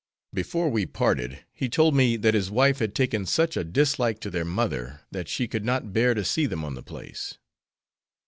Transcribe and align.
Before 0.33 0.67
we 0.67 0.87
parted 0.87 1.45
he 1.53 1.69
told 1.69 1.93
me 1.93 2.17
that 2.17 2.33
his 2.33 2.49
wife 2.49 2.79
had 2.79 2.95
taken 2.95 3.27
such 3.27 3.55
a 3.55 3.63
dislike 3.63 4.19
to 4.21 4.31
their 4.31 4.43
mother 4.43 5.01
that 5.11 5.29
she 5.29 5.47
could 5.47 5.63
not 5.63 5.93
bear 5.93 6.15
to 6.15 6.25
see 6.25 6.47
them 6.47 6.63
on 6.65 6.73
the 6.73 6.81
place. 6.81 7.37